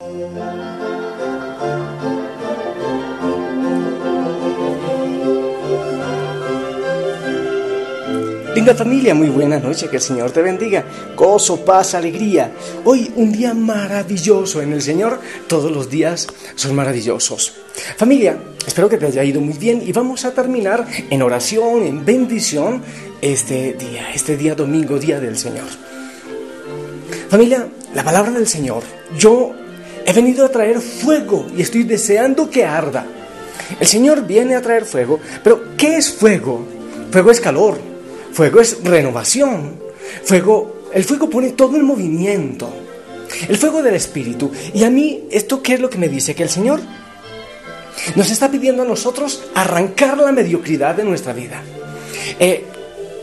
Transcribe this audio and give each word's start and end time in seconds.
Linda 0.00 0.14
familia, 8.74 9.14
muy 9.14 9.28
buena 9.28 9.58
noche, 9.58 9.88
que 9.88 9.96
el 9.96 10.02
Señor 10.02 10.30
te 10.30 10.40
bendiga. 10.40 10.86
Gozo, 11.14 11.62
paz, 11.66 11.92
alegría. 11.94 12.50
Hoy 12.84 13.12
un 13.14 13.30
día 13.30 13.52
maravilloso 13.52 14.62
en 14.62 14.72
el 14.72 14.80
Señor. 14.80 15.20
Todos 15.46 15.70
los 15.70 15.90
días 15.90 16.28
son 16.54 16.74
maravillosos. 16.74 17.52
Familia, 17.98 18.38
espero 18.66 18.88
que 18.88 18.96
te 18.96 19.04
haya 19.04 19.22
ido 19.22 19.42
muy 19.42 19.58
bien 19.58 19.82
y 19.86 19.92
vamos 19.92 20.24
a 20.24 20.32
terminar 20.32 20.86
en 21.10 21.20
oración, 21.20 21.82
en 21.82 22.06
bendición 22.06 22.82
este 23.20 23.74
día, 23.74 24.10
este 24.14 24.38
día 24.38 24.54
domingo, 24.54 24.98
día 24.98 25.20
del 25.20 25.36
Señor. 25.36 25.66
Familia, 27.28 27.68
la 27.94 28.02
palabra 28.02 28.30
del 28.32 28.48
Señor. 28.48 28.82
Yo 29.18 29.54
he 30.10 30.12
venido 30.12 30.44
a 30.44 30.48
traer 30.48 30.80
fuego 30.80 31.46
y 31.56 31.62
estoy 31.62 31.84
deseando 31.84 32.50
que 32.50 32.64
arda. 32.64 33.06
El 33.78 33.86
Señor 33.86 34.26
viene 34.26 34.56
a 34.56 34.62
traer 34.62 34.84
fuego, 34.84 35.20
pero 35.44 35.76
¿qué 35.76 35.96
es 35.96 36.10
fuego? 36.10 36.66
Fuego 37.10 37.30
es 37.30 37.40
calor. 37.40 37.78
Fuego 38.32 38.60
es 38.60 38.82
renovación. 38.82 39.78
Fuego, 40.24 40.82
el 40.92 41.04
fuego 41.04 41.30
pone 41.30 41.50
todo 41.50 41.76
el 41.76 41.84
movimiento. 41.84 42.72
El 43.48 43.56
fuego 43.56 43.82
del 43.82 43.94
Espíritu. 43.94 44.50
Y 44.74 44.82
a 44.82 44.90
mí, 44.90 45.28
¿esto 45.30 45.62
qué 45.62 45.74
es 45.74 45.80
lo 45.80 45.88
que 45.88 45.98
me 45.98 46.08
dice? 46.08 46.34
Que 46.34 46.42
el 46.42 46.48
Señor 46.48 46.80
nos 48.16 48.30
está 48.30 48.50
pidiendo 48.50 48.82
a 48.82 48.86
nosotros 48.86 49.44
arrancar 49.54 50.18
la 50.18 50.32
mediocridad 50.32 50.96
de 50.96 51.04
nuestra 51.04 51.32
vida. 51.32 51.62
Eh, 52.38 52.64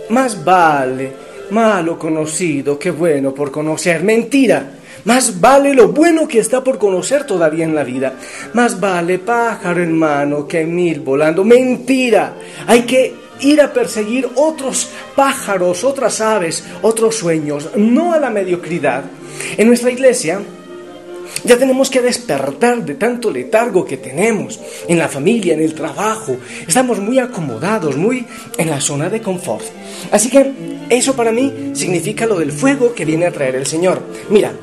más 0.10 0.44
vale 0.44 1.28
malo 1.50 1.98
conocido 1.98 2.80
que 2.80 2.92
bueno 2.92 3.34
por 3.34 3.52
conocer. 3.52 4.04
Mentira. 4.04 4.77
Más 5.06 5.40
vale 5.40 5.74
lo 5.74 5.90
bueno 5.90 6.28
que 6.28 6.40
está 6.40 6.64
por 6.64 6.78
conocer 6.78 7.26
todavía 7.26 7.66
en 7.66 7.76
la 7.76 7.84
vida. 7.84 8.14
Más 8.54 8.80
vale 8.80 9.20
pájaro 9.20 9.82
en 9.82 9.98
mano 9.98 10.48
que 10.48 10.66
mil 10.66 11.02
volando. 11.02 11.44
Mentira. 11.44 12.36
Hay 12.68 12.84
que 12.84 13.28
ir 13.42 13.62
a 13.62 13.72
perseguir 13.72 14.28
otros 14.36 14.90
pájaros, 15.16 15.84
otras 15.84 16.22
aves, 16.22 16.64
otros 16.82 17.16
sueños, 17.16 17.70
no 17.76 18.14
a 18.14 18.20
la 18.20 18.30
mediocridad. 18.30 19.04
En 19.58 19.68
nuestra 19.68 19.92
iglesia 19.92 20.42
ya 21.44 21.58
tenemos 21.58 21.90
que 21.90 22.02
despertar 22.02 22.84
de 22.84 22.96
tanto 22.96 23.32
letargo 23.32 23.86
que 23.86 23.98
tenemos 23.98 24.60
en 24.88 24.98
la 24.98 25.08
familia, 25.08 25.54
en 25.54 25.62
el 25.62 25.74
trabajo. 25.74 26.38
Estamos 26.68 27.00
muy 27.00 27.20
acomodados, 27.20 27.96
muy 27.96 28.26
en 28.58 28.70
la 28.70 28.82
zona 28.82 29.10
de 29.10 29.22
confort. 29.22 29.66
Así 30.12 30.30
que 30.30 30.52
eso 30.90 31.16
para 31.16 31.32
mí 31.32 31.72
significa 31.74 32.26
lo 32.26 32.40
del 32.40 32.52
fuego 32.52 32.94
que 32.94 33.06
viene 33.06 33.26
a 33.26 33.32
traer 33.32 33.56
el 33.56 33.66
Señor. 33.66 34.02
Mira, 34.30 34.54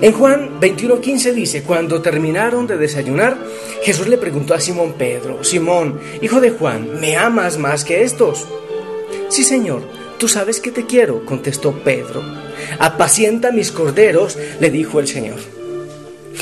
en 0.00 0.12
Juan 0.12 0.60
21:15 0.60 1.32
dice, 1.32 1.62
cuando 1.62 2.00
terminaron 2.00 2.66
de 2.66 2.76
desayunar, 2.76 3.36
Jesús 3.82 4.08
le 4.08 4.18
preguntó 4.18 4.54
a 4.54 4.60
Simón 4.60 4.94
Pedro, 4.98 5.42
Simón, 5.42 6.00
hijo 6.22 6.40
de 6.40 6.50
Juan, 6.50 7.00
¿me 7.00 7.16
amas 7.16 7.58
más 7.58 7.84
que 7.84 8.02
estos? 8.02 8.46
Sí, 9.28 9.44
Señor, 9.44 9.82
tú 10.18 10.28
sabes 10.28 10.60
que 10.60 10.70
te 10.70 10.86
quiero, 10.86 11.24
contestó 11.24 11.72
Pedro. 11.82 12.22
Apacienta 12.78 13.50
mis 13.50 13.72
corderos, 13.72 14.38
le 14.60 14.70
dijo 14.70 15.00
el 15.00 15.08
Señor. 15.08 15.38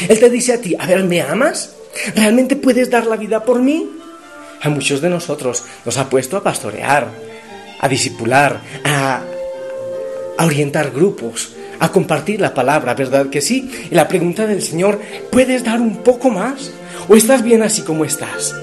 Él 0.09 0.19
te 0.19 0.31
dice 0.31 0.53
a 0.53 0.61
ti, 0.61 0.77
a 0.79 0.87
ver, 0.87 1.05
¿me 1.05 1.23
amas? 1.23 1.75
¿Realmente 2.15 2.57
puedes 2.57 2.91
dar 2.91 3.07
la 3.07 3.17
vida 3.17 3.45
por 3.45 3.61
mí? 3.61 3.91
A 4.63 4.69
muchos 4.69 5.01
de 5.01 5.11
nosotros 5.11 5.65
nos 5.85 5.97
ha 5.99 6.09
puesto 6.09 6.37
a 6.37 6.43
pastorear, 6.43 7.09
a 7.81 7.89
disipular, 7.89 8.61
a, 8.85 9.23
a 10.37 10.45
orientar 10.45 10.91
grupos, 10.91 11.56
a 11.79 11.91
compartir 11.91 12.41
la 12.41 12.55
palabra, 12.55 12.95
¿verdad 12.95 13.29
que 13.29 13.41
sí? 13.41 13.71
Y 13.91 13.95
la 13.95 14.09
pregunta 14.09 14.47
del 14.47 14.63
Señor, 14.63 15.01
¿puedes 15.31 15.65
dar 15.65 15.81
un 15.81 15.99
poco 15.99 16.31
más? 16.31 16.73
¿O 17.09 17.17
estás 17.17 17.43
bien 17.43 17.63
así 17.63 17.83
como 17.83 18.05
estás? 18.05 18.55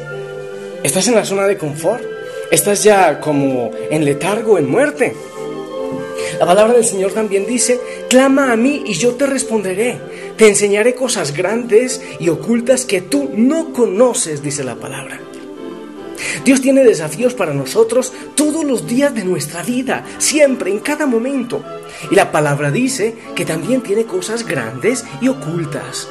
¿Estás 0.84 1.07
en 1.07 1.16
la 1.16 1.25
zona 1.25 1.47
de 1.47 1.57
confort? 1.57 2.03
¿Estás 2.51 2.84
ya 2.84 3.19
como 3.19 3.72
en 3.90 4.06
letargo, 4.06 4.57
en 4.57 4.69
muerte? 4.69 5.13
La 6.40 6.46
palabra 6.46 6.74
del 6.74 6.85
Señor 6.85 7.12
también 7.12 7.46
dice, 7.46 7.79
clama 8.09 8.51
a 8.51 8.56
mí 8.56 8.84
y 8.85 8.94
yo 8.94 9.13
te 9.16 9.25
responderé. 9.25 9.97
Te 10.38 10.47
enseñaré 10.47 10.95
cosas 10.95 11.35
grandes 11.35 12.01
y 12.19 12.30
ocultas 12.30 12.85
que 12.85 13.01
tú 13.01 13.30
no 13.35 13.72
conoces, 13.72 14.41
dice 14.41 14.63
la 14.63 14.75
palabra. 14.75 15.19
Dios 16.44 16.61
tiene 16.61 16.84
desafíos 16.84 17.34
para 17.34 17.53
nosotros 17.53 18.13
todos 18.35 18.63
los 18.63 18.88
días 18.88 19.13
de 19.13 19.23
nuestra 19.23 19.63
vida, 19.63 20.06
siempre, 20.17 20.72
en 20.72 20.79
cada 20.79 21.06
momento. 21.06 21.63
Y 22.11 22.16
la 22.16 22.31
palabra 22.31 22.72
dice 22.72 23.16
que 23.35 23.45
también 23.45 23.81
tiene 23.81 24.06
cosas 24.06 24.45
grandes 24.45 25.06
y 25.22 25.28
ocultas. 25.28 26.07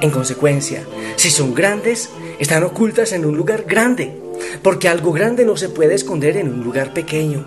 En 0.00 0.10
consecuencia, 0.10 0.84
si 1.16 1.30
son 1.30 1.54
grandes, 1.54 2.10
están 2.38 2.62
ocultas 2.62 3.12
en 3.12 3.24
un 3.24 3.36
lugar 3.36 3.64
grande, 3.66 4.16
porque 4.62 4.88
algo 4.88 5.12
grande 5.12 5.44
no 5.44 5.56
se 5.56 5.68
puede 5.68 5.94
esconder 5.94 6.36
en 6.36 6.48
un 6.48 6.62
lugar 6.62 6.92
pequeño. 6.94 7.44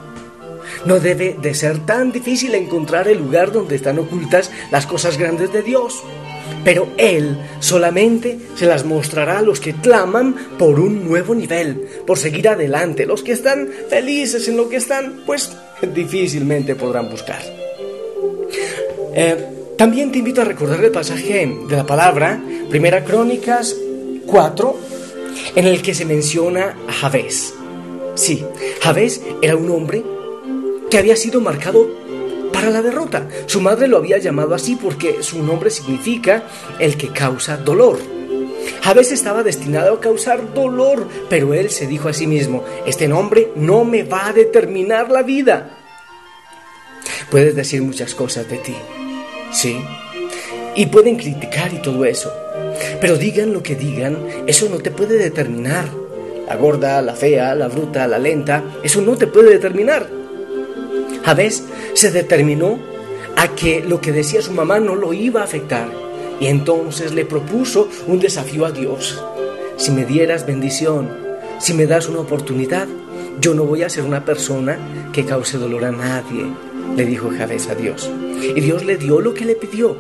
No 0.86 1.00
debe 1.00 1.38
de 1.42 1.54
ser 1.54 1.86
tan 1.86 2.12
difícil 2.12 2.56
encontrar 2.56 3.08
el 3.08 3.20
lugar 3.20 3.52
donde 3.52 3.76
están 3.76 4.00
ocultas 4.00 4.52
las 4.72 4.86
cosas 4.86 5.18
grandes 5.18 5.52
de 5.54 5.64
Dios 5.64 6.04
pero 6.64 6.90
Él 6.98 7.38
solamente 7.60 8.38
se 8.56 8.66
las 8.66 8.86
mostrará 8.86 9.40
a 9.40 9.42
los 9.42 9.60
que 9.60 9.74
claman 9.74 10.36
por 10.58 10.80
un 10.80 11.04
nuevo 11.08 11.34
nivel, 11.36 11.88
por 12.06 12.18
seguir 12.18 12.50
adelante. 12.50 13.06
Los 13.06 13.24
que 13.24 13.32
están 13.32 13.70
felices 13.90 14.48
en 14.48 14.58
lo 14.58 14.70
que 14.70 14.78
están, 14.78 15.22
pues 15.26 15.52
difícilmente 15.94 16.76
podrán 16.76 17.10
buscar. 17.10 17.42
Eh, 19.14 19.48
también 19.78 20.12
te 20.12 20.20
invito 20.20 20.42
a 20.42 20.46
recordar 20.46 20.84
el 20.84 20.92
pasaje 20.92 21.52
de 21.68 21.76
la 21.76 21.86
palabra, 21.86 22.42
Primera 22.70 23.04
Crónicas 23.04 23.76
4, 24.28 24.76
en 25.56 25.66
el 25.68 25.82
que 25.82 25.94
se 25.94 26.06
menciona 26.06 26.78
a 26.88 26.94
Javés. 26.94 27.54
Sí, 28.16 28.46
Javés 28.82 29.22
era 29.42 29.56
un 29.56 29.70
hombre 29.72 30.04
que 30.90 30.98
había 30.98 31.16
sido 31.16 31.42
marcado 31.42 32.01
para 32.62 32.74
la 32.74 32.82
derrota. 32.84 33.28
Su 33.48 33.60
madre 33.60 33.88
lo 33.88 33.98
había 33.98 34.20
llamado 34.20 34.54
así 34.54 34.76
porque 34.76 35.24
su 35.24 35.42
nombre 35.42 35.72
significa 35.72 36.44
el 36.78 36.96
que 36.96 37.08
causa 37.08 37.58
dolor. 37.58 37.98
Javés 38.84 39.12
estaba 39.12 39.42
destinado 39.42 39.96
a 39.96 40.00
causar 40.00 40.54
dolor, 40.54 41.08
pero 41.28 41.56
él 41.56 41.72
se 41.72 41.88
dijo 41.88 42.08
a 42.08 42.14
sí 42.14 42.28
mismo, 42.28 42.64
este 42.86 43.08
nombre 43.08 43.52
no 43.56 43.84
me 43.84 44.04
va 44.04 44.28
a 44.28 44.34
determinar 44.34 45.10
la 45.10 45.24
vida. 45.24 45.72
Puedes 47.32 47.56
decir 47.56 47.82
muchas 47.82 48.14
cosas 48.14 48.48
de 48.48 48.58
ti, 48.58 48.76
sí, 49.52 49.84
y 50.76 50.86
pueden 50.86 51.16
criticar 51.16 51.74
y 51.74 51.82
todo 51.82 52.06
eso, 52.06 52.32
pero 53.00 53.18
digan 53.18 53.54
lo 53.54 53.64
que 53.64 53.76
digan, 53.76 54.18
eso 54.46 54.70
no 54.70 54.78
te 54.78 54.92
puede 54.92 55.18
determinar. 55.18 55.86
La 56.48 56.58
gorda, 56.58 57.02
la 57.02 57.16
fea, 57.16 57.56
la 57.56 57.70
bruta, 57.70 58.06
la 58.08 58.20
lenta, 58.20 58.64
eso 58.84 59.02
no 59.02 59.16
te 59.16 59.26
puede 59.26 59.52
determinar. 59.52 60.22
Javés 61.24 61.64
se 62.02 62.10
determinó 62.10 62.80
a 63.36 63.50
que 63.50 63.84
lo 63.84 64.02
que 64.02 64.12
decía 64.12 64.42
su 64.42 64.54
mamá 64.54 64.80
no 64.80 64.96
lo 64.96 65.14
iba 65.14 65.42
a 65.42 65.44
afectar 65.44 65.88
y 66.40 66.48
entonces 66.48 67.14
le 67.14 67.26
propuso 67.26 67.90
un 68.08 68.20
desafío 68.20 68.66
a 68.66 68.72
Dios. 68.72 69.24
Si 69.78 69.92
me 69.92 70.04
dieras 70.04 70.48
bendición, 70.48 71.16
si 71.60 71.76
me 71.76 71.86
das 71.86 72.10
una 72.10 72.22
oportunidad, 72.22 72.88
yo 73.40 73.54
no 73.54 73.66
voy 73.66 73.84
a 73.84 73.90
ser 73.90 74.04
una 74.04 74.26
persona 74.26 74.80
que 75.14 75.26
cause 75.26 75.60
dolor 75.60 75.86
a 75.86 75.92
nadie, 75.92 76.48
le 76.98 77.06
dijo 77.06 77.30
Javés 77.30 77.70
a 77.70 77.76
Dios. 77.76 78.10
Y 78.56 78.60
Dios 78.60 78.84
le 78.84 78.98
dio 78.98 79.22
lo 79.22 79.36
que 79.36 79.46
le 79.46 79.54
pidió. 79.54 79.96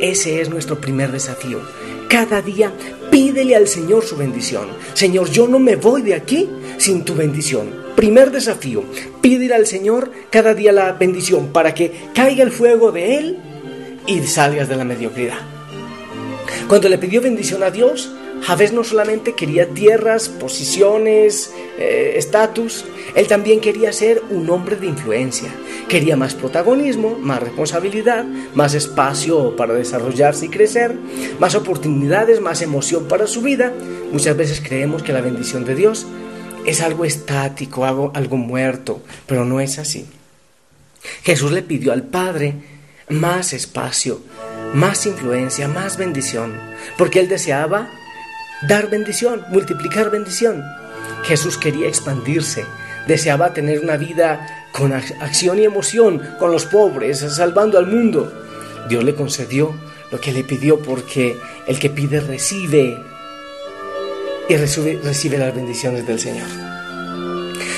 Ese 0.00 0.40
es 0.40 0.48
nuestro 0.48 0.80
primer 0.80 1.12
desafío. 1.12 1.60
Cada 2.08 2.40
día 2.40 2.72
pídele 3.10 3.56
al 3.56 3.68
Señor 3.68 4.06
su 4.06 4.16
bendición. 4.16 4.68
Señor, 4.94 5.28
yo 5.28 5.46
no 5.46 5.58
me 5.58 5.76
voy 5.76 6.00
de 6.00 6.14
aquí 6.14 6.48
sin 6.78 7.04
tu 7.04 7.14
bendición. 7.14 7.85
Primer 7.96 8.30
desafío, 8.30 8.84
pídele 9.22 9.54
al 9.54 9.66
Señor 9.66 10.12
cada 10.30 10.52
día 10.52 10.70
la 10.70 10.92
bendición 10.92 11.48
para 11.48 11.72
que 11.72 11.92
caiga 12.14 12.42
el 12.42 12.52
fuego 12.52 12.92
de 12.92 13.16
Él 13.16 13.38
y 14.06 14.20
salgas 14.26 14.68
de 14.68 14.76
la 14.76 14.84
mediocridad. 14.84 15.38
Cuando 16.68 16.90
le 16.90 16.98
pidió 16.98 17.22
bendición 17.22 17.62
a 17.62 17.70
Dios, 17.70 18.12
Javés 18.42 18.72
no 18.72 18.84
solamente 18.84 19.32
quería 19.32 19.70
tierras, 19.70 20.28
posiciones, 20.28 21.52
eh, 21.78 22.14
estatus, 22.16 22.84
él 23.14 23.26
también 23.28 23.60
quería 23.60 23.92
ser 23.94 24.22
un 24.28 24.50
hombre 24.50 24.76
de 24.76 24.86
influencia. 24.86 25.48
Quería 25.88 26.16
más 26.16 26.34
protagonismo, 26.34 27.16
más 27.18 27.40
responsabilidad, 27.40 28.26
más 28.54 28.74
espacio 28.74 29.56
para 29.56 29.72
desarrollarse 29.72 30.46
y 30.46 30.48
crecer, 30.50 30.94
más 31.38 31.54
oportunidades, 31.54 32.40
más 32.42 32.60
emoción 32.60 33.06
para 33.08 33.26
su 33.26 33.40
vida. 33.40 33.72
Muchas 34.12 34.36
veces 34.36 34.60
creemos 34.60 35.02
que 35.02 35.14
la 35.14 35.22
bendición 35.22 35.64
de 35.64 35.74
Dios 35.74 36.06
es 36.66 36.80
algo 36.80 37.04
estático, 37.04 37.84
algo, 37.84 38.12
algo 38.14 38.36
muerto, 38.36 39.00
pero 39.26 39.44
no 39.44 39.60
es 39.60 39.78
así. 39.78 40.06
Jesús 41.22 41.52
le 41.52 41.62
pidió 41.62 41.92
al 41.92 42.02
Padre 42.02 42.54
más 43.08 43.52
espacio, 43.52 44.20
más 44.74 45.06
influencia, 45.06 45.68
más 45.68 45.96
bendición, 45.96 46.58
porque 46.98 47.20
él 47.20 47.28
deseaba 47.28 47.88
dar 48.68 48.90
bendición, 48.90 49.44
multiplicar 49.50 50.10
bendición. 50.10 50.64
Jesús 51.24 51.56
quería 51.56 51.86
expandirse, 51.86 52.64
deseaba 53.06 53.54
tener 53.54 53.80
una 53.80 53.96
vida 53.96 54.66
con 54.72 54.92
acción 54.92 55.58
y 55.58 55.64
emoción, 55.64 56.20
con 56.38 56.50
los 56.50 56.66
pobres, 56.66 57.20
salvando 57.20 57.78
al 57.78 57.86
mundo. 57.86 58.32
Dios 58.88 59.04
le 59.04 59.14
concedió 59.14 59.72
lo 60.10 60.20
que 60.20 60.32
le 60.32 60.44
pidió 60.44 60.80
porque 60.80 61.36
el 61.66 61.78
que 61.78 61.90
pide 61.90 62.20
recibe 62.20 62.98
y 64.48 64.56
recibe, 64.56 65.00
recibe 65.02 65.38
las 65.38 65.54
bendiciones 65.54 66.06
del 66.06 66.18
Señor. 66.18 66.48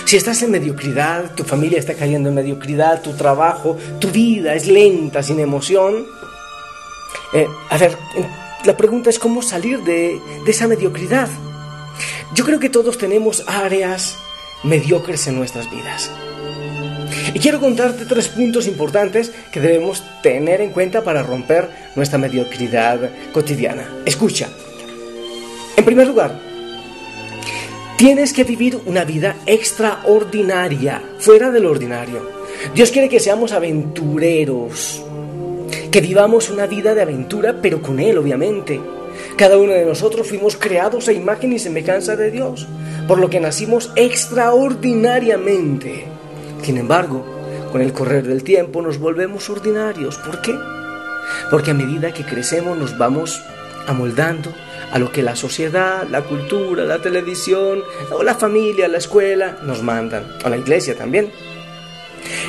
Si 0.04 0.16
estás 0.16 0.42
en 0.42 0.50
mediocridad, 0.50 1.34
tu 1.34 1.44
familia 1.44 1.78
está 1.78 1.94
cayendo 1.94 2.30
en 2.30 2.34
mediocridad, 2.34 3.02
tu 3.02 3.12
trabajo, 3.12 3.76
tu 3.98 4.08
vida 4.08 4.54
es 4.54 4.66
lenta, 4.66 5.22
sin 5.22 5.38
emoción, 5.38 6.06
eh, 7.32 7.46
a 7.68 7.76
ver, 7.76 7.96
la 8.64 8.76
pregunta 8.76 9.10
es 9.10 9.18
cómo 9.18 9.42
salir 9.42 9.80
de, 9.80 10.18
de 10.44 10.50
esa 10.50 10.66
mediocridad. 10.66 11.28
Yo 12.34 12.44
creo 12.44 12.58
que 12.58 12.70
todos 12.70 12.96
tenemos 12.96 13.44
áreas 13.46 14.16
mediocres 14.62 15.26
en 15.26 15.36
nuestras 15.36 15.70
vidas. 15.70 16.10
Y 17.34 17.38
quiero 17.40 17.60
contarte 17.60 18.06
tres 18.06 18.28
puntos 18.28 18.66
importantes 18.66 19.32
que 19.52 19.60
debemos 19.60 20.02
tener 20.22 20.60
en 20.60 20.70
cuenta 20.70 21.04
para 21.04 21.22
romper 21.22 21.68
nuestra 21.96 22.18
mediocridad 22.18 23.10
cotidiana. 23.32 23.86
Escucha. 24.06 24.48
En 25.76 25.84
primer 25.84 26.06
lugar, 26.06 26.47
tienes 27.98 28.32
que 28.32 28.44
vivir 28.44 28.80
una 28.86 29.04
vida 29.04 29.36
extraordinaria, 29.44 31.02
fuera 31.18 31.50
del 31.50 31.66
ordinario. 31.66 32.30
Dios 32.72 32.92
quiere 32.92 33.08
que 33.08 33.18
seamos 33.18 33.50
aventureros, 33.50 35.02
que 35.90 36.00
vivamos 36.00 36.48
una 36.48 36.66
vida 36.66 36.94
de 36.94 37.02
aventura, 37.02 37.56
pero 37.60 37.82
con 37.82 37.98
Él, 37.98 38.16
obviamente. 38.16 38.80
Cada 39.36 39.58
uno 39.58 39.72
de 39.72 39.84
nosotros 39.84 40.28
fuimos 40.28 40.56
creados 40.56 41.08
a 41.08 41.12
imagen 41.12 41.52
y 41.52 41.58
semejanza 41.58 42.14
de 42.14 42.30
Dios, 42.30 42.68
por 43.08 43.18
lo 43.18 43.28
que 43.28 43.40
nacimos 43.40 43.90
extraordinariamente. 43.96 46.04
Sin 46.62 46.78
embargo, 46.78 47.24
con 47.72 47.82
el 47.82 47.92
correr 47.92 48.28
del 48.28 48.44
tiempo 48.44 48.80
nos 48.80 48.98
volvemos 48.98 49.50
ordinarios. 49.50 50.18
¿Por 50.18 50.40
qué? 50.40 50.54
Porque 51.50 51.72
a 51.72 51.74
medida 51.74 52.14
que 52.14 52.24
crecemos 52.24 52.78
nos 52.78 52.96
vamos 52.96 53.42
amoldando 53.88 54.52
a 54.90 54.98
lo 54.98 55.12
que 55.12 55.22
la 55.22 55.36
sociedad, 55.36 56.06
la 56.08 56.22
cultura, 56.22 56.84
la 56.84 57.00
televisión, 57.00 57.82
o 58.10 58.22
la 58.22 58.34
familia, 58.34 58.88
la 58.88 58.98
escuela 58.98 59.58
nos 59.62 59.82
mandan, 59.82 60.24
a 60.44 60.48
la 60.48 60.56
iglesia 60.56 60.96
también. 60.96 61.30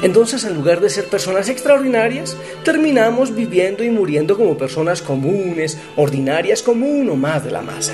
Entonces, 0.02 0.44
en 0.44 0.56
lugar 0.56 0.82
de 0.82 0.90
ser 0.90 1.06
personas 1.06 1.50
extraordinarias, 1.50 2.36
terminamos 2.64 3.34
viviendo 3.36 3.84
y 3.84 3.90
muriendo 3.90 4.38
como 4.38 4.58
personas 4.58 5.02
comunes, 5.02 5.78
ordinarias 5.96 6.64
como 6.64 6.88
uno 6.88 7.16
más 7.16 7.44
de 7.44 7.52
la 7.52 7.62
masa. 7.62 7.94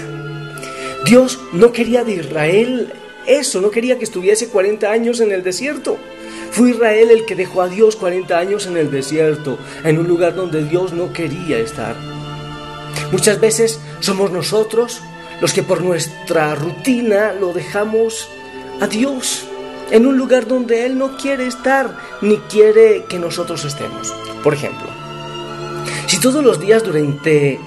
Dios 1.05 1.39
no 1.53 1.71
quería 1.71 2.03
de 2.03 2.13
Israel 2.13 2.93
eso, 3.27 3.59
no 3.59 3.71
quería 3.71 3.97
que 3.97 4.03
estuviese 4.03 4.49
40 4.49 4.91
años 4.91 5.19
en 5.19 5.31
el 5.31 5.43
desierto. 5.43 5.97
Fue 6.51 6.69
Israel 6.69 7.09
el 7.11 7.25
que 7.25 7.35
dejó 7.35 7.63
a 7.63 7.67
Dios 7.67 7.95
40 7.95 8.37
años 8.37 8.67
en 8.67 8.77
el 8.77 8.91
desierto, 8.91 9.57
en 9.83 9.97
un 9.97 10.07
lugar 10.07 10.35
donde 10.35 10.63
Dios 10.63 10.93
no 10.93 11.11
quería 11.11 11.57
estar. 11.57 12.14
Muchas 13.11 13.39
veces 13.39 13.79
somos 13.99 14.31
nosotros 14.31 15.01
los 15.41 15.53
que 15.53 15.63
por 15.63 15.81
nuestra 15.81 16.55
rutina 16.55 17.33
lo 17.33 17.53
dejamos 17.53 18.27
a 18.81 18.87
Dios 18.87 19.45
en 19.91 20.05
un 20.05 20.17
lugar 20.17 20.47
donde 20.47 20.85
Él 20.85 20.97
no 20.97 21.17
quiere 21.17 21.47
estar 21.47 21.95
ni 22.21 22.37
quiere 22.37 23.05
que 23.07 23.19
nosotros 23.19 23.65
estemos. 23.65 24.13
Por 24.43 24.53
ejemplo, 24.53 24.87
si 26.07 26.19
todos 26.19 26.43
los 26.43 26.59
días 26.59 26.83
durante 26.83 27.59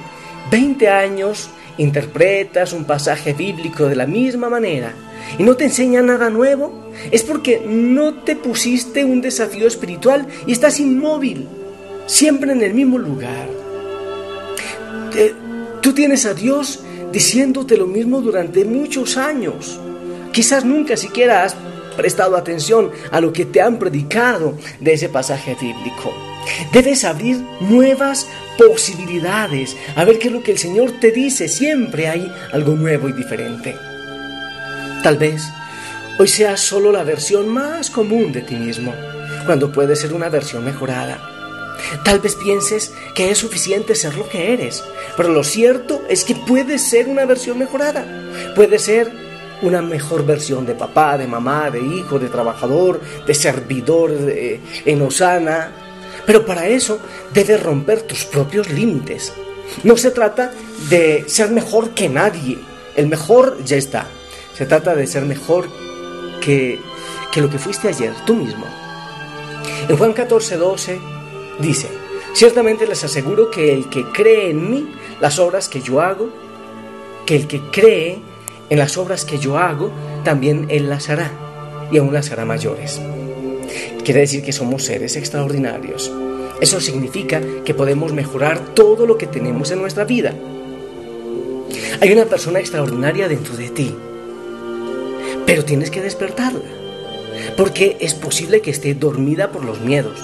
20 0.51 0.89
años 0.89 1.51
interpretas 1.77 2.73
un 2.73 2.85
pasaje 2.85 3.33
bíblico 3.33 3.87
de 3.87 3.97
la 3.97 4.07
misma 4.07 4.49
manera 4.49 4.93
y 5.39 5.43
no 5.43 5.57
te 5.57 5.65
enseña 5.65 6.03
nada 6.03 6.31
nuevo, 6.31 6.91
es 7.11 7.23
porque 7.23 7.63
no 7.67 8.15
te 8.15 8.35
pusiste 8.35 9.05
un 9.05 9.21
desafío 9.21 9.67
espiritual 9.67 10.27
y 10.47 10.53
estás 10.53 10.81
inmóvil, 10.81 11.47
siempre 12.07 12.53
en 12.53 12.63
el 12.63 12.75
mismo 12.75 12.99
lugar. 12.99 13.68
Tú 15.81 15.93
tienes 15.93 16.27
a 16.27 16.35
Dios 16.35 16.81
diciéndote 17.13 17.77
lo 17.77 17.87
mismo 17.87 18.21
durante 18.21 18.65
muchos 18.65 19.17
años. 19.17 19.79
Quizás 20.33 20.65
nunca 20.65 20.97
siquiera 20.97 21.45
has 21.45 21.57
prestado 21.97 22.37
atención 22.37 22.91
a 23.11 23.21
lo 23.21 23.33
que 23.33 23.45
te 23.45 23.61
han 23.61 23.79
predicado 23.79 24.57
de 24.81 24.93
ese 24.93 25.09
pasaje 25.09 25.57
bíblico. 25.61 26.13
Debes 26.73 27.05
abrir 27.05 27.39
nuevas 27.61 28.29
posibilidades, 28.57 29.77
a 29.97 30.05
ver 30.05 30.19
qué 30.19 30.29
es 30.29 30.33
lo 30.33 30.43
que 30.43 30.53
el 30.53 30.59
Señor 30.59 30.93
te 31.01 31.11
dice. 31.11 31.49
Siempre 31.49 32.09
hay 32.09 32.33
algo 32.53 32.75
nuevo 32.75 33.09
y 33.09 33.13
diferente. 33.13 33.75
Tal 35.03 35.17
vez 35.17 35.43
hoy 36.19 36.29
sea 36.29 36.57
solo 36.57 36.93
la 36.93 37.05
versión 37.05 37.49
más 37.49 37.91
común 37.91 38.33
de 38.33 38.43
ti 38.43 38.55
mismo, 38.55 38.95
cuando 39.47 39.73
puede 39.73 39.97
ser 39.97 40.13
una 40.13 40.29
versión 40.29 40.65
mejorada. 40.65 41.38
Tal 42.05 42.21
vez 42.21 42.35
pienses 42.35 42.93
que 43.15 43.31
es 43.31 43.39
suficiente 43.39 43.95
ser 43.95 44.17
lo 44.17 44.29
que 44.29 44.53
eres, 44.53 44.85
pero 45.17 45.31
lo 45.31 45.45
cierto 45.45 46.03
es 46.09 46.25
que 46.25 46.35
puede 46.35 46.79
ser 46.79 47.09
una 47.09 47.25
versión 47.25 47.59
mejorada. 47.59 48.07
Puede 48.55 48.79
ser 48.79 49.11
una 49.63 49.83
mejor 49.83 50.25
versión 50.25 50.67
de 50.67 50.75
papá, 50.75 51.19
de 51.19 51.27
mamá, 51.27 51.71
de 51.71 51.81
hijo, 51.81 52.19
de 52.19 52.29
trabajador, 52.29 53.01
de 53.27 53.35
servidor 53.35 54.13
en 54.13 55.03
Osana. 55.03 55.73
Pero 56.27 56.45
para 56.45 56.67
eso 56.67 56.99
debes 57.33 57.63
romper 57.63 58.03
tus 58.03 58.25
propios 58.25 58.71
límites. 58.71 59.33
No 59.83 59.97
se 59.97 60.11
trata 60.11 60.53
de 60.89 61.25
ser 61.27 61.51
mejor 61.51 61.91
que 61.91 62.09
nadie. 62.09 62.59
El 62.97 63.09
mejor 63.09 63.63
ya 63.65 63.77
está. 63.77 64.07
Se 64.57 64.67
trata 64.67 64.95
de 64.95 65.07
ser 65.07 65.25
mejor 65.25 65.69
que, 66.41 66.81
que 67.33 67.41
lo 67.41 67.49
que 67.51 67.59
fuiste 67.59 67.89
ayer, 67.89 68.13
tú 68.27 68.35
mismo. 68.35 68.67
En 69.89 69.97
Juan 69.97 70.13
14, 70.13 70.57
12 70.57 71.18
dice, 71.59 71.89
ciertamente 72.35 72.87
les 72.87 73.05
aseguro 73.05 73.51
que 73.51 73.73
el 73.73 73.89
que 73.89 74.05
cree 74.05 74.51
en 74.51 74.71
mí, 74.71 74.89
las 75.21 75.39
obras 75.39 75.69
que 75.69 75.81
yo 75.81 76.01
hago, 76.01 76.31
que 77.27 77.37
el 77.37 77.47
que 77.47 77.61
cree 77.71 78.19
en 78.71 78.79
las 78.79 78.97
obras 78.97 79.25
que 79.25 79.39
yo 79.39 79.59
hago, 79.59 79.91
también 80.25 80.67
Él 80.69 80.89
las 80.89 81.09
hará, 81.09 81.31
y 81.91 81.99
aún 81.99 82.13
las 82.13 82.31
hará 82.31 82.45
mayores. 82.45 83.01
Quiere 84.05 84.21
decir 84.21 84.43
que 84.43 84.53
somos 84.53 84.85
seres 84.85 85.17
extraordinarios. 85.17 86.11
Eso 86.61 86.81
significa 86.81 87.41
que 87.65 87.75
podemos 87.75 88.13
mejorar 88.13 88.75
todo 88.75 89.07
lo 89.07 89.17
que 89.17 89.27
tenemos 89.27 89.71
en 89.71 89.81
nuestra 89.81 90.05
vida. 90.05 90.35
Hay 92.01 92.13
una 92.13 92.25
persona 92.25 92.59
extraordinaria 92.59 93.29
dentro 93.29 93.57
de 93.57 93.69
ti, 93.71 93.95
pero 95.47 95.65
tienes 95.65 95.91
que 95.91 96.01
despertarla, 96.01 96.61
porque 97.57 97.97
es 98.01 98.15
posible 98.15 98.61
que 98.61 98.71
esté 98.71 98.95
dormida 98.95 99.51
por 99.51 99.65
los 99.65 99.81
miedos. 99.81 100.19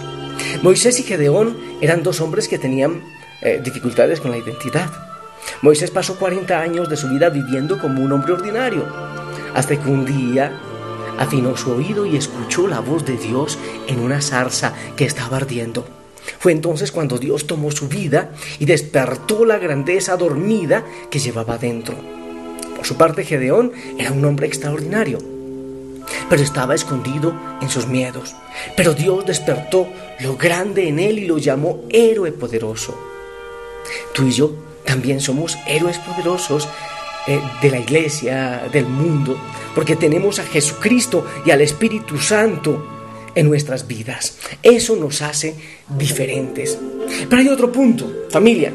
Moisés 0.63 0.99
y 1.01 1.03
Gedeón 1.03 1.57
eran 1.81 2.03
dos 2.03 2.21
hombres 2.21 2.49
que 2.49 2.59
tenían 2.59 3.03
eh, 3.43 3.61
dificultades 3.63 4.21
con 4.21 4.31
la 4.31 4.39
identidad. 4.39 4.91
Moisés 5.63 5.91
pasó 5.91 6.19
40 6.19 6.59
años 6.59 6.89
de 6.89 6.97
su 6.97 7.09
vida 7.09 7.29
viviendo 7.29 7.79
como 7.79 8.03
un 8.03 8.13
hombre 8.13 8.33
ordinario, 8.33 8.87
hasta 9.55 9.77
que 9.81 9.89
un 9.89 10.05
día 10.05 10.59
afinó 11.19 11.57
su 11.57 11.73
oído 11.73 12.07
y 12.07 12.17
escuchó 12.17 12.67
la 12.67 12.81
voz 12.81 13.05
de 13.05 13.17
Dios 13.17 13.59
en 13.87 14.01
una 14.01 14.21
zarza 14.21 14.75
que 14.97 15.05
estaba 15.05 15.37
ardiendo. 15.37 15.87
Fue 16.39 16.53
entonces 16.53 16.91
cuando 16.93 17.19
Dios 17.19 17.47
tomó 17.47 17.71
su 17.71 17.89
vida 17.89 18.31
y 18.59 18.65
despertó 18.65 19.45
la 19.45 19.59
grandeza 19.59 20.17
dormida 20.17 20.85
que 21.11 21.19
llevaba 21.19 21.59
dentro. 21.59 21.95
Por 22.77 22.87
su 22.87 22.97
parte, 22.97 23.25
Gedeón 23.25 23.73
era 23.99 24.13
un 24.13 24.25
hombre 24.25 24.47
extraordinario, 24.47 25.19
pero 26.29 26.43
estaba 26.43 26.75
escondido 26.75 27.35
en 27.61 27.69
sus 27.69 27.87
miedos. 27.87 28.35
Pero 28.77 28.95
Dios 28.95 29.27
despertó 29.27 29.89
lo 30.21 30.37
grande 30.37 30.89
en 30.89 30.99
él 30.99 31.19
y 31.19 31.27
lo 31.27 31.39
llamó 31.39 31.85
héroe 31.91 32.33
poderoso. 32.33 32.97
Tú 34.15 34.27
y 34.27 34.33
yo 34.33 34.53
también 34.85 35.21
somos 35.21 35.57
héroes 35.67 35.99
poderosos 35.99 36.69
eh, 37.27 37.41
de 37.63 37.71
la 37.71 37.79
iglesia, 37.79 38.69
del 38.73 38.87
mundo, 38.87 39.37
porque 39.75 39.97
tenemos 39.97 40.39
a 40.39 40.45
Jesucristo 40.45 41.27
y 41.45 41.51
al 41.51 41.63
Espíritu 41.63 42.19
Santo 42.19 42.87
en 43.35 43.49
nuestras 43.49 43.87
vidas. 43.87 44.39
Eso 44.63 44.97
nos 44.97 45.23
hace 45.23 45.55
diferentes. 45.89 46.79
Pero 47.29 47.41
hay 47.41 47.49
otro 47.49 47.73
punto, 47.73 48.27
familia. 48.31 48.73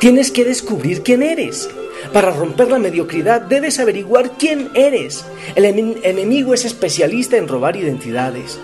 Tienes 0.00 0.30
que 0.30 0.44
descubrir 0.44 1.02
quién 1.02 1.22
eres. 1.22 1.68
Para 2.12 2.30
romper 2.30 2.70
la 2.70 2.78
mediocridad 2.78 3.40
debes 3.42 3.78
averiguar 3.78 4.32
quién 4.38 4.70
eres. 4.74 5.24
El 5.54 5.64
enemigo 5.64 6.54
es 6.54 6.64
especialista 6.64 7.36
en 7.36 7.48
robar 7.48 7.76
identidades. 7.76 8.58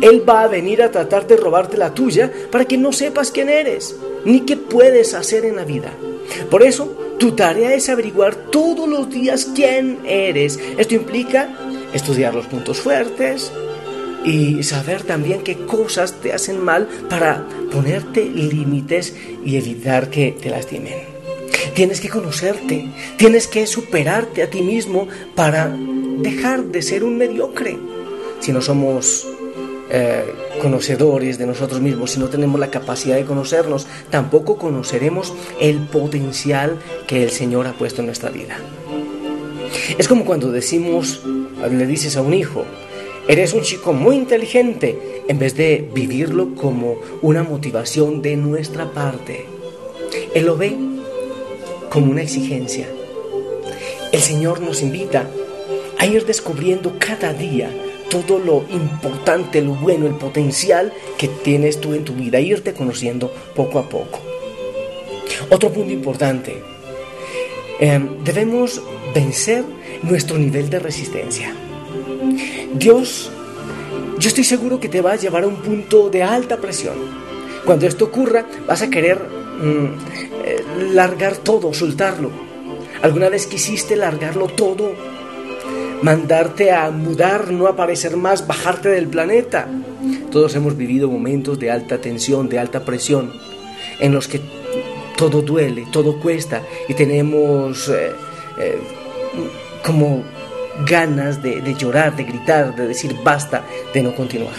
Él 0.00 0.28
va 0.28 0.42
a 0.42 0.48
venir 0.48 0.82
a 0.82 0.90
tratar 0.90 1.26
de 1.26 1.36
robarte 1.36 1.76
la 1.76 1.92
tuya 1.92 2.32
para 2.50 2.64
que 2.64 2.78
no 2.78 2.92
sepas 2.92 3.30
quién 3.30 3.48
eres, 3.48 3.96
ni 4.24 4.40
qué 4.40 4.56
puedes 4.56 5.14
hacer 5.14 5.44
en 5.44 5.56
la 5.56 5.64
vida. 5.64 5.92
Por 6.50 6.62
eso, 6.62 7.14
tu 7.18 7.32
tarea 7.32 7.74
es 7.74 7.88
averiguar 7.88 8.34
todos 8.34 8.88
los 8.88 9.10
días 9.10 9.50
quién 9.54 9.98
eres. 10.06 10.58
Esto 10.78 10.94
implica 10.94 11.48
estudiar 11.92 12.34
los 12.34 12.46
puntos 12.46 12.80
fuertes 12.80 13.52
y 14.24 14.62
saber 14.62 15.02
también 15.02 15.42
qué 15.42 15.66
cosas 15.66 16.14
te 16.14 16.32
hacen 16.32 16.62
mal 16.62 16.88
para 17.10 17.46
ponerte 17.70 18.24
límites 18.24 19.14
y 19.44 19.56
evitar 19.56 20.08
que 20.08 20.32
te 20.32 20.50
lastimen. 20.50 21.13
Tienes 21.74 22.00
que 22.00 22.08
conocerte, 22.08 22.88
tienes 23.16 23.48
que 23.48 23.66
superarte 23.66 24.42
a 24.42 24.50
ti 24.50 24.62
mismo 24.62 25.08
para 25.34 25.68
dejar 26.18 26.64
de 26.66 26.82
ser 26.82 27.02
un 27.02 27.18
mediocre. 27.18 27.76
Si 28.38 28.52
no 28.52 28.60
somos 28.60 29.26
eh, 29.90 30.24
conocedores 30.62 31.36
de 31.36 31.46
nosotros 31.46 31.80
mismos, 31.80 32.12
si 32.12 32.20
no 32.20 32.28
tenemos 32.28 32.60
la 32.60 32.70
capacidad 32.70 33.16
de 33.16 33.24
conocernos, 33.24 33.88
tampoco 34.08 34.56
conoceremos 34.56 35.34
el 35.60 35.78
potencial 35.80 36.78
que 37.08 37.24
el 37.24 37.30
Señor 37.30 37.66
ha 37.66 37.72
puesto 37.72 38.02
en 38.02 38.06
nuestra 38.06 38.30
vida. 38.30 38.56
Es 39.98 40.06
como 40.06 40.24
cuando 40.24 40.52
decimos, 40.52 41.22
le 41.70 41.86
dices 41.86 42.16
a 42.16 42.22
un 42.22 42.34
hijo, 42.34 42.64
eres 43.26 43.52
un 43.52 43.62
chico 43.62 43.92
muy 43.92 44.16
inteligente, 44.16 45.22
en 45.26 45.38
vez 45.38 45.56
de 45.56 45.88
vivirlo 45.92 46.54
como 46.54 46.98
una 47.20 47.42
motivación 47.42 48.22
de 48.22 48.36
nuestra 48.36 48.92
parte. 48.92 49.46
Él 50.34 50.46
lo 50.46 50.56
ve 50.56 50.93
como 51.94 52.10
una 52.10 52.22
exigencia. 52.22 52.88
El 54.10 54.20
Señor 54.20 54.60
nos 54.60 54.82
invita 54.82 55.28
a 55.96 56.06
ir 56.06 56.26
descubriendo 56.26 56.96
cada 56.98 57.32
día 57.32 57.70
todo 58.10 58.40
lo 58.40 58.64
importante, 58.68 59.62
lo 59.62 59.74
bueno, 59.74 60.08
el 60.08 60.16
potencial 60.16 60.92
que 61.16 61.28
tienes 61.28 61.80
tú 61.80 61.94
en 61.94 62.02
tu 62.02 62.12
vida, 62.14 62.40
irte 62.40 62.74
conociendo 62.74 63.32
poco 63.54 63.78
a 63.78 63.88
poco. 63.88 64.18
Otro 65.50 65.72
punto 65.72 65.92
importante, 65.92 66.60
em, 67.78 68.24
debemos 68.24 68.82
vencer 69.14 69.62
nuestro 70.02 70.36
nivel 70.36 70.68
de 70.70 70.80
resistencia. 70.80 71.54
Dios, 72.74 73.30
yo 74.18 74.28
estoy 74.28 74.42
seguro 74.42 74.80
que 74.80 74.88
te 74.88 75.00
va 75.00 75.12
a 75.12 75.16
llevar 75.16 75.44
a 75.44 75.46
un 75.46 75.62
punto 75.62 76.10
de 76.10 76.24
alta 76.24 76.56
presión. 76.56 76.96
Cuando 77.64 77.86
esto 77.86 78.06
ocurra, 78.06 78.46
vas 78.66 78.82
a 78.82 78.90
querer 78.90 79.18
mm, 79.60 80.33
largar 80.76 81.36
todo, 81.36 81.72
soltarlo. 81.72 82.30
¿Alguna 83.02 83.28
vez 83.28 83.46
quisiste 83.46 83.96
largarlo 83.96 84.46
todo 84.46 84.92
mandarte 86.04 86.70
a 86.70 86.90
mudar, 86.90 87.50
no 87.50 87.66
aparecer 87.66 88.16
más, 88.18 88.46
bajarte 88.46 88.90
del 88.90 89.08
planeta. 89.08 89.66
Todos 90.30 90.54
hemos 90.54 90.76
vivido 90.76 91.08
momentos 91.08 91.58
de 91.58 91.70
alta 91.70 91.98
tensión, 91.98 92.50
de 92.50 92.58
alta 92.58 92.84
presión, 92.84 93.32
en 94.00 94.12
los 94.12 94.28
que 94.28 94.40
todo 95.16 95.40
duele, 95.40 95.86
todo 95.90 96.20
cuesta 96.20 96.62
y 96.88 96.94
tenemos 96.94 97.88
eh, 97.88 98.12
eh, 98.58 98.78
como 99.82 100.24
ganas 100.86 101.42
de, 101.42 101.62
de 101.62 101.74
llorar, 101.74 102.14
de 102.16 102.24
gritar, 102.24 102.76
de 102.76 102.86
decir 102.86 103.16
basta, 103.24 103.64
de 103.94 104.02
no 104.02 104.14
continuar. 104.14 104.56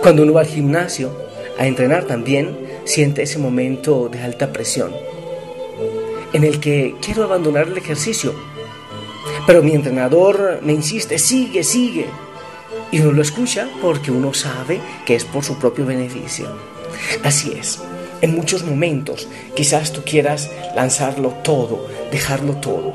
Cuando 0.00 0.22
uno 0.22 0.32
va 0.32 0.40
al 0.40 0.46
gimnasio 0.46 1.10
a 1.58 1.66
entrenar 1.66 2.04
también, 2.04 2.56
siente 2.84 3.22
ese 3.22 3.38
momento 3.38 4.08
de 4.08 4.22
alta 4.22 4.52
presión, 4.52 4.92
en 6.32 6.44
el 6.44 6.60
que 6.60 6.94
quiero 7.00 7.24
abandonar 7.24 7.68
el 7.68 7.76
ejercicio, 7.78 8.34
pero 9.46 9.62
mi 9.62 9.72
entrenador 9.72 10.60
me 10.62 10.72
insiste, 10.72 11.18
sigue, 11.18 11.64
sigue. 11.64 12.06
Y 12.90 13.00
uno 13.00 13.12
lo 13.12 13.22
escucha 13.22 13.68
porque 13.82 14.10
uno 14.10 14.32
sabe 14.32 14.80
que 15.04 15.14
es 15.14 15.24
por 15.24 15.44
su 15.44 15.58
propio 15.58 15.84
beneficio. 15.84 16.48
Así 17.22 17.52
es. 17.58 17.80
En 18.20 18.34
muchos 18.34 18.64
momentos 18.64 19.28
quizás 19.54 19.92
tú 19.92 20.02
quieras 20.02 20.50
lanzarlo 20.74 21.30
todo, 21.42 21.88
dejarlo 22.10 22.56
todo. 22.56 22.94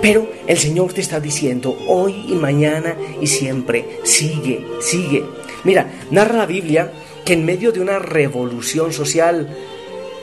Pero 0.00 0.28
el 0.46 0.58
Señor 0.58 0.92
te 0.92 1.00
está 1.00 1.20
diciendo 1.20 1.76
hoy 1.86 2.24
y 2.28 2.34
mañana 2.34 2.96
y 3.20 3.26
siempre, 3.26 3.98
sigue, 4.04 4.64
sigue. 4.80 5.24
Mira, 5.64 5.92
narra 6.10 6.38
la 6.38 6.46
Biblia 6.46 6.92
que 7.28 7.34
en 7.34 7.44
medio 7.44 7.72
de 7.72 7.80
una 7.80 7.98
revolución 7.98 8.90
social 8.90 9.54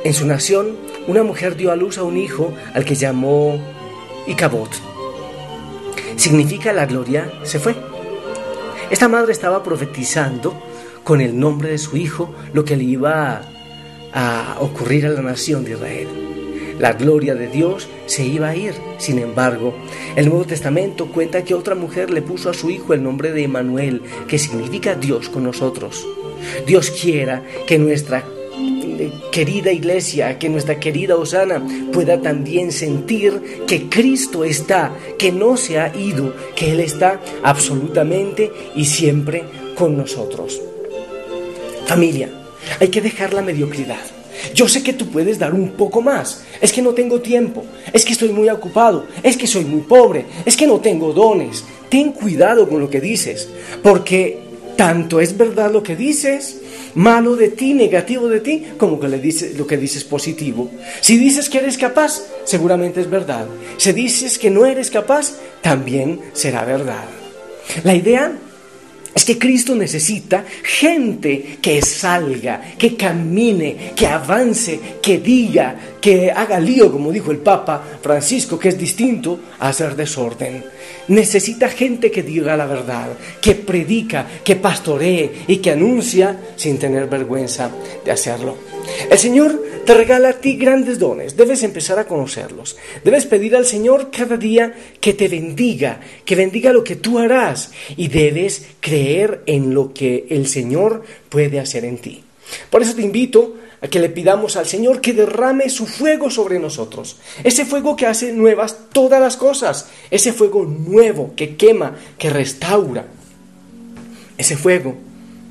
en 0.03 0.13
su 0.15 0.25
nación, 0.25 0.75
una 1.07 1.21
mujer 1.21 1.55
dio 1.55 1.71
a 1.71 1.75
luz 1.75 2.00
a 2.00 2.03
un 2.03 2.17
hijo 2.17 2.51
al 2.74 2.83
que 2.83 2.95
llamó 2.95 3.59
Icabod 4.25 4.69
significa 6.15 6.74
la 6.74 6.88
gloria 6.88 7.31
se 7.43 7.59
fue. 7.59 7.75
Esta 8.89 9.07
madre 9.07 9.33
estaba 9.33 9.62
profetizando 9.62 10.59
con 11.03 11.21
el 11.21 11.39
nombre 11.39 11.69
de 11.69 11.77
su 11.77 11.95
hijo 11.95 12.33
lo 12.53 12.65
que 12.65 12.75
le 12.75 12.85
iba 12.85 13.43
a, 14.12 14.57
ocurrir 14.59 15.05
a 15.05 15.09
la 15.09 15.21
nación 15.21 15.63
de 15.63 15.74
Israel. 15.74 16.34
La 16.79 16.94
gloria 16.94 17.36
de 17.36 17.48
Dios 17.48 17.88
se 18.05 18.25
iba 18.25 18.50
a 18.50 18.55
ir. 18.55 18.74
Sin 18.98 19.20
embargo, 19.20 19.74
el 20.15 20.27
Nuevo 20.29 20.46
Testamento 20.46 21.08
cuenta 21.08 21.44
que 21.44 21.53
otra 21.53 21.75
mujer 21.75 22.10
le 22.10 22.22
puso 22.22 22.50
a 22.50 22.53
su 22.53 22.70
hijo 22.70 22.94
el 22.94 23.03
nombre 23.03 23.32
de 23.32 23.44
Emanuel, 23.44 24.01
que 24.27 24.38
significa 24.38 24.96
Dios 24.96 25.29
con 25.29 25.44
nosotros. 25.44 26.05
Dios 26.65 26.91
quiera 26.91 27.44
que 27.65 27.77
nuestra 27.77 28.24
querida 29.32 29.72
iglesia, 29.72 30.39
que 30.39 30.50
nuestra 30.50 30.79
querida 30.79 31.15
Osana 31.17 31.62
pueda 31.91 32.22
también 32.22 32.72
sentir 32.72 33.65
que 33.67 33.89
Cristo 33.89 34.44
está, 34.44 34.94
que 35.17 35.32
no 35.32 35.58
se 35.58 35.79
ha 35.79 35.96
ido, 35.96 36.34
que 36.55 36.72
Él 36.72 36.79
está 36.79 37.20
absolutamente 37.44 38.51
y 38.75 38.86
siempre 38.86 39.44
con 39.75 39.98
nosotros. 39.98 40.62
Familia, 41.86 42.29
hay 42.79 42.88
que 42.88 43.01
dejar 43.01 43.34
la 43.34 43.41
mediocridad. 43.41 44.14
Yo 44.53 44.67
sé 44.67 44.83
que 44.83 44.93
tú 44.93 45.07
puedes 45.07 45.39
dar 45.39 45.53
un 45.53 45.71
poco 45.71 46.01
más. 46.01 46.43
Es 46.61 46.71
que 46.71 46.81
no 46.81 46.93
tengo 46.93 47.21
tiempo. 47.21 47.63
Es 47.91 48.05
que 48.05 48.13
estoy 48.13 48.29
muy 48.29 48.49
ocupado. 48.49 49.05
Es 49.23 49.37
que 49.37 49.47
soy 49.47 49.65
muy 49.65 49.81
pobre. 49.81 50.25
Es 50.45 50.55
que 50.55 50.67
no 50.67 50.79
tengo 50.79 51.13
dones. 51.13 51.63
Ten 51.89 52.11
cuidado 52.11 52.67
con 52.67 52.79
lo 52.79 52.89
que 52.89 53.01
dices. 53.01 53.49
Porque 53.81 54.39
tanto 54.75 55.19
es 55.21 55.37
verdad 55.37 55.71
lo 55.71 55.83
que 55.83 55.95
dices 55.95 56.61
malo 56.95 57.35
de 57.35 57.49
ti, 57.49 57.73
negativo 57.73 58.27
de 58.27 58.39
ti, 58.39 58.65
como 58.77 58.99
que 58.99 59.07
le 59.07 59.19
dices, 59.19 59.57
lo 59.57 59.67
que 59.67 59.77
dices 59.77 60.03
positivo. 60.03 60.71
Si 61.01 61.17
dices 61.17 61.49
que 61.49 61.59
eres 61.59 61.77
capaz, 61.77 62.23
seguramente 62.45 63.01
es 63.01 63.09
verdad. 63.09 63.45
Si 63.77 63.91
dices 63.93 64.39
que 64.39 64.49
no 64.49 64.65
eres 64.65 64.89
capaz, 64.89 65.33
también 65.61 66.21
será 66.33 66.65
verdad. 66.65 67.05
La 67.83 67.95
idea 67.95 68.31
es 69.15 69.24
que 69.24 69.39
Cristo 69.39 69.74
necesita 69.75 70.43
gente 70.62 71.57
que 71.62 71.81
salga, 71.81 72.62
que 72.77 72.98
camine, 72.98 73.93
que 73.95 74.05
avance, 74.05 74.77
que 75.01 75.19
diga, 75.19 75.74
que 76.01 76.29
haga 76.29 76.60
lío, 76.60 76.91
como 76.91 77.13
dijo 77.13 77.31
el 77.31 77.38
Papa 77.38 77.81
Francisco, 78.01 78.60
que 78.60 78.67
es 78.67 78.77
distinto 78.77 79.39
a 79.57 79.69
hacer 79.69 79.95
desorden. 79.95 80.65
Necesita 81.07 81.69
gente 81.69 82.12
que 82.12 82.24
diga 82.24 82.57
la 82.57 82.65
verdad, 82.65 83.07
que 83.39 83.55
predica, 83.55 84.27
que 84.43 84.57
pastoree 84.57 85.45
y 85.48 85.57
que 85.57 85.72
anuncia 85.72 86.38
sin 86.57 86.77
tener 86.77 87.07
vergüenza 87.07 87.72
de 88.03 88.12
hacerlo. 88.12 88.57
El 89.10 89.17
Señor 89.17 89.64
te 89.85 89.93
regala 89.93 90.29
a 90.29 90.33
ti 90.33 90.57
grandes 90.57 90.99
dones, 90.99 91.37
debes 91.37 91.63
empezar 91.63 91.99
a 91.99 92.05
conocerlos. 92.05 92.75
Debes 93.03 93.25
pedir 93.25 93.55
al 93.55 93.65
Señor 93.65 94.09
cada 94.11 94.35
día 94.35 94.73
que 94.99 95.13
te 95.13 95.27
bendiga, 95.27 96.01
que 96.25 96.35
bendiga 96.35 96.73
lo 96.73 96.83
que 96.83 96.95
tú 96.95 97.19
harás 97.19 97.71
y 97.95 98.07
debes 98.07 98.65
creer 98.79 99.43
en 99.45 99.73
lo 99.73 99.93
que 99.93 100.25
el 100.29 100.47
Señor 100.47 101.03
puede 101.29 101.59
hacer 101.59 101.85
en 101.85 101.99
ti. 101.99 102.23
Por 102.69 102.81
eso 102.81 102.95
te 102.95 103.01
invito 103.01 103.55
a 103.81 103.87
que 103.87 103.99
le 103.99 104.09
pidamos 104.09 104.55
al 104.55 104.65
Señor 104.65 105.01
que 105.01 105.13
derrame 105.13 105.69
su 105.69 105.85
fuego 105.85 106.29
sobre 106.29 106.59
nosotros. 106.59 107.17
Ese 107.43 107.65
fuego 107.65 107.95
que 107.95 108.07
hace 108.07 108.33
nuevas 108.33 108.89
todas 108.91 109.21
las 109.21 109.37
cosas. 109.37 109.87
Ese 110.09 110.33
fuego 110.33 110.65
nuevo 110.65 111.33
que 111.35 111.55
quema, 111.55 111.95
que 112.17 112.29
restaura. 112.29 113.05
Ese 114.37 114.57
fuego 114.57 114.95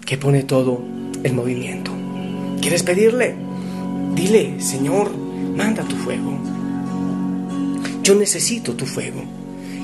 que 0.04 0.18
pone 0.18 0.42
todo 0.42 0.82
en 1.22 1.34
movimiento. 1.34 1.90
¿Quieres 2.60 2.82
pedirle? 2.82 3.53
Dile, 4.14 4.60
Señor, 4.60 5.10
manda 5.56 5.82
tu 5.82 5.96
fuego. 5.96 6.38
Yo 8.02 8.14
necesito 8.14 8.74
tu 8.74 8.86
fuego. 8.86 9.24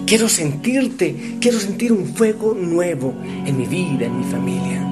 Quiero 0.07 0.29
sentirte, 0.29 1.37
quiero 1.41 1.59
sentir 1.59 1.93
un 1.93 2.07
fuego 2.07 2.55
nuevo 2.55 3.13
en 3.45 3.57
mi 3.57 3.67
vida, 3.67 4.07
en 4.07 4.19
mi 4.19 4.25
familia. 4.25 4.87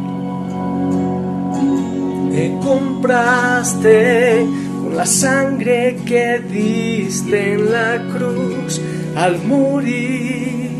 Te 2.32 2.52
compraste 2.62 4.44
con 4.82 4.96
la 4.96 5.06
sangre 5.06 5.98
que 6.04 6.40
diste 6.40 7.52
en 7.54 7.70
la 7.70 8.04
cruz 8.12 8.80
al 9.14 9.40
morir, 9.44 10.70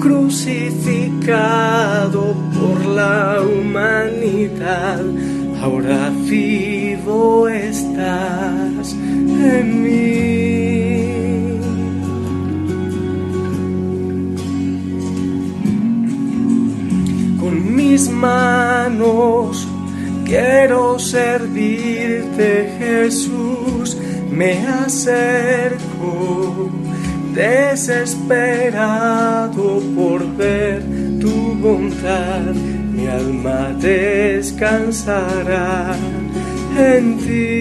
crucificado 0.00 2.36
por 2.58 2.84
la 2.86 3.40
humanidad 3.42 5.02
ahora 5.62 6.12
vivo 7.08 7.48
estás, 7.48 8.92
en 8.92 9.82
mí. 9.82 9.88
Con 17.40 17.74
mis 17.74 18.08
manos 18.10 19.66
quiero 20.24 20.98
servirte, 20.98 22.74
Jesús, 22.78 23.96
me 24.30 24.66
acerco 24.66 26.70
desesperado 27.34 29.80
por 29.94 30.26
ver 30.36 30.82
tu 31.20 31.54
bondad, 31.60 32.54
mi 32.92 33.06
alma 33.06 33.72
descansará 33.80 35.96
en 36.78 37.18
ti. 37.18 37.58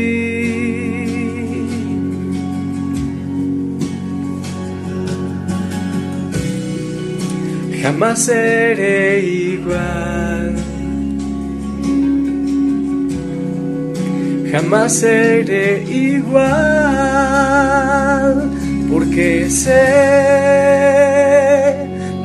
Jamás 7.82 8.20
seré 8.26 9.20
igual. 9.22 10.56
Jamás 14.52 14.94
seré 14.94 15.84
igual 15.84 16.48
porque 18.90 19.50
sé 19.50 19.86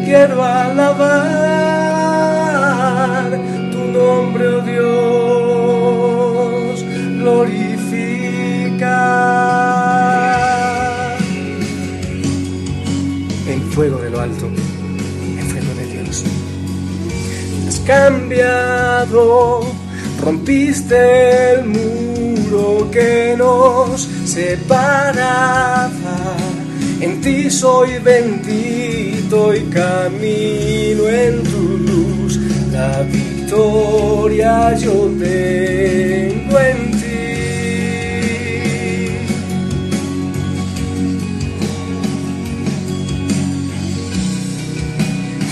quiero 0.05 0.43
alabar 0.43 1.29
tu 3.71 3.77
nombre, 3.77 4.47
oh 4.47 4.61
Dios, 4.61 4.85
glorificar 7.19 7.79
en 13.47 13.61
fuego 13.71 13.97
de 13.99 14.09
lo 14.09 14.19
alto, 14.19 14.47
en 14.47 15.45
fuego 15.47 15.73
de 15.75 15.85
Dios. 15.93 16.25
Has 17.67 17.79
cambiado, 17.81 19.61
rompiste 20.23 21.53
el 21.53 21.65
muro 22.49 22.89
que 22.91 23.35
nos 23.37 24.07
separaba. 24.25 25.77
En 27.01 27.21
ti 27.21 27.49
soy 27.49 27.99
bendito 27.99 29.55
y 29.55 29.61
camino 29.65 31.07
en 31.07 31.43
tu 31.43 31.77
luz. 31.77 32.39
La 32.71 33.01
victoria 33.03 34.75
yo 34.75 35.09
tengo 35.19 36.59
en 36.59 36.91
ti. 36.91 37.05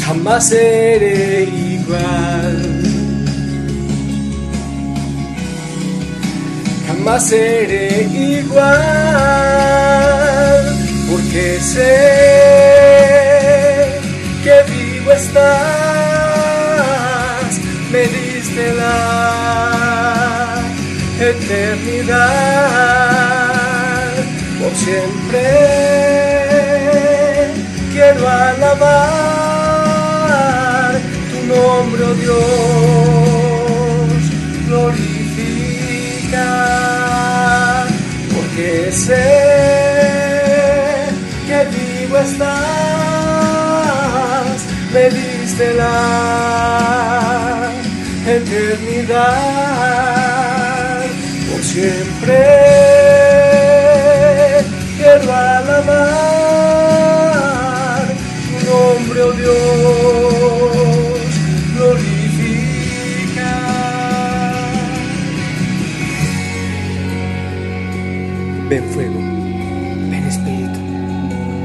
Jamás 0.06 0.50
seré 0.50 1.44
igual. 1.44 2.57
Jamás 6.98 7.24
seré 7.30 8.04
igual. 8.12 8.74
Porque 11.10 11.60
sé 11.62 11.96
que 14.44 14.64
vivo 14.72 15.12
estás. 15.12 15.44
Me 17.92 18.02
diste 18.08 18.74
la 18.74 18.96
eternidad. 21.20 22.18
Por 24.60 24.74
siempre 24.76 25.44
quiero 27.94 28.28
alabar 28.28 28.98
tu 31.32 31.38
nombre, 31.54 32.02
oh 32.04 32.16
Dios, 32.16 33.27
diste 45.58 45.74
la 45.74 45.94
eternidad, 48.28 49.18
por 51.50 51.62
siempre 51.64 52.38
quiero 54.98 55.34
alabar 55.34 55.78
tu 58.46 58.56
nombre, 58.70 59.22
oh 59.24 59.32
Dios, 59.32 59.56
glorifica. 61.76 63.54
Ven 68.70 68.84
fuego, 68.94 69.20
ven 70.10 70.24
espíritu, 70.28 70.80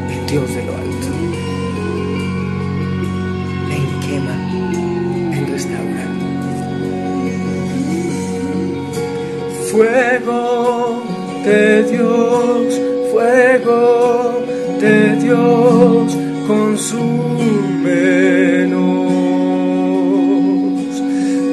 ven 0.08 0.26
Dios 0.26 0.48
de 0.54 0.62
lo 0.64 0.72
alto. 0.76 1.31
Fuego 9.72 11.02
de 11.46 11.82
Dios, 11.84 12.78
fuego 13.10 14.44
de 14.78 15.16
Dios, 15.16 16.14
consúmenos. 16.46 17.02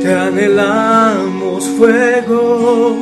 Te 0.04 0.14
anhelamos, 0.14 1.64
fuego 1.78 2.98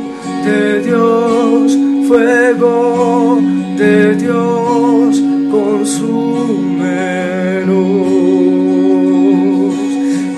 de 0.45 0.81
Dios, 0.83 1.75
fuego 2.07 3.39
de 3.75 4.15
Dios, 4.17 5.19
consúmenos. 5.49 6.13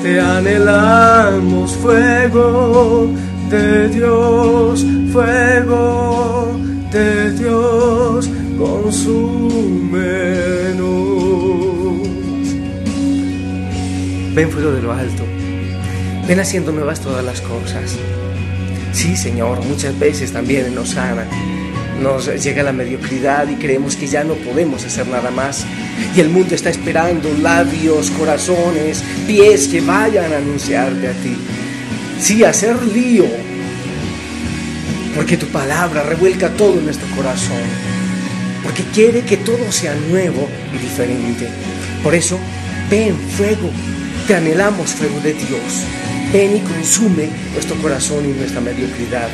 Te 0.01 0.21
anhelamos, 0.21 1.75
fuego 1.75 3.09
Dios, 3.49 4.85
fuego 5.11 6.59
de 6.91 7.31
Dios, 7.31 8.29
consúmenos. 8.57 9.29
Ven 14.35 14.51
fuego 14.51 14.71
de 14.71 14.81
lo 14.83 14.93
alto, 14.93 15.23
ven 16.27 16.39
haciendo 16.39 16.71
nuevas 16.71 16.99
todas 16.99 17.25
las 17.25 17.41
cosas. 17.41 17.97
Sí, 18.93 19.17
Señor, 19.17 19.65
muchas 19.65 19.97
veces 19.97 20.31
también 20.31 20.75
nos 20.75 20.89
sana. 20.89 21.25
Nos 22.03 22.27
llega 22.43 22.63
la 22.63 22.71
mediocridad 22.71 23.49
y 23.49 23.55
creemos 23.55 23.95
que 23.95 24.07
ya 24.07 24.23
no 24.23 24.35
podemos 24.35 24.85
hacer 24.85 25.07
nada 25.07 25.31
más. 25.31 25.65
Y 26.15 26.19
el 26.21 26.29
mundo 26.29 26.53
está 26.55 26.69
esperando 26.69 27.29
labios, 27.41 28.11
corazones, 28.11 29.03
pies 29.27 29.67
que 29.67 29.81
vayan 29.81 30.31
a 30.33 30.37
anunciarte 30.37 31.07
a 31.07 31.13
ti. 31.13 31.35
Sí, 32.19 32.43
hacer 32.43 32.81
lío. 32.83 33.25
Porque 35.15 35.37
tu 35.37 35.47
palabra 35.47 36.03
revuelca 36.03 36.49
todo 36.49 36.79
nuestro 36.81 37.07
corazón. 37.15 37.63
Porque 38.63 38.83
quiere 38.93 39.21
que 39.21 39.37
todo 39.37 39.71
sea 39.71 39.95
nuevo 40.09 40.47
y 40.73 40.77
diferente. 40.77 41.47
Por 42.03 42.13
eso, 42.13 42.37
ven 42.89 43.15
fuego. 43.37 43.69
Te 44.27 44.35
anhelamos 44.35 44.91
fuego 44.91 45.19
de 45.21 45.33
Dios. 45.33 45.85
Ven 46.33 46.57
y 46.57 46.59
consume 46.59 47.29
nuestro 47.53 47.75
corazón 47.81 48.25
y 48.25 48.37
nuestra 48.37 48.61
mediocridad. 48.61 49.29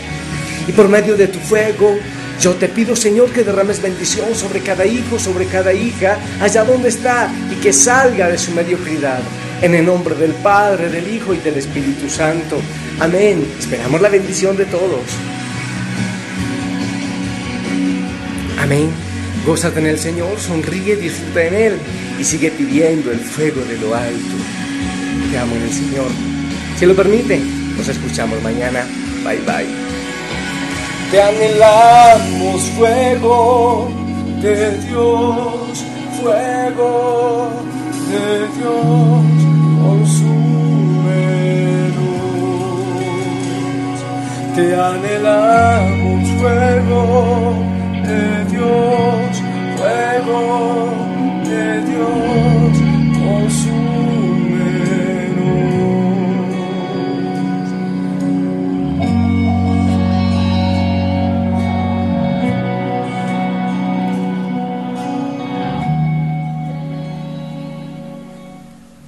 Y 0.67 0.71
por 0.71 0.87
medio 0.87 1.17
de 1.17 1.27
tu 1.27 1.39
fuego, 1.39 1.97
yo 2.39 2.53
te 2.53 2.67
pido, 2.67 2.95
Señor, 2.95 3.31
que 3.31 3.43
derrames 3.43 3.81
bendición 3.81 4.35
sobre 4.35 4.61
cada 4.61 4.85
hijo, 4.85 5.19
sobre 5.19 5.47
cada 5.47 5.73
hija, 5.73 6.17
allá 6.39 6.63
donde 6.63 6.89
está, 6.89 7.31
y 7.51 7.55
que 7.61 7.73
salga 7.73 8.29
de 8.29 8.37
su 8.37 8.51
mediocridad. 8.51 9.19
En 9.61 9.73
el 9.73 9.85
nombre 9.85 10.15
del 10.15 10.33
Padre, 10.33 10.89
del 10.89 11.07
Hijo 11.07 11.33
y 11.33 11.37
del 11.37 11.55
Espíritu 11.55 12.09
Santo. 12.09 12.57
Amén. 12.99 13.45
Esperamos 13.59 14.01
la 14.01 14.09
bendición 14.09 14.55
de 14.57 14.65
todos. 14.65 15.01
Amén. 18.59 18.89
Gózate 19.45 19.79
en 19.79 19.87
el 19.87 19.99
Señor, 19.99 20.39
sonríe, 20.39 20.95
disfruta 20.95 21.43
en 21.45 21.53
Él 21.53 21.77
y 22.19 22.23
sigue 22.23 22.49
pidiendo 22.51 23.11
el 23.11 23.19
fuego 23.19 23.61
de 23.61 23.77
lo 23.77 23.93
alto. 23.95 24.35
Te 25.31 25.37
amo 25.37 25.55
en 25.55 25.61
el 25.61 25.71
Señor. 25.71 26.07
Si 26.77 26.85
lo 26.85 26.95
permite, 26.95 27.39
nos 27.77 27.87
escuchamos 27.87 28.41
mañana. 28.41 28.85
Bye 29.23 29.39
bye. 29.41 29.67
te 31.11 31.21
anhelamos 31.21 32.61
fuego 32.77 33.89
de 34.41 34.77
Dios, 34.79 35.85
fuego 36.21 37.51
de 38.09 38.47
Dios, 38.57 39.34
te 44.55 44.73
anhelamos 44.73 46.29
fuego 46.39 47.53
de 48.03 48.45
Dios, 48.45 49.43
fuego 49.75 50.93
de 51.43 51.81
Dios. 51.81 52.54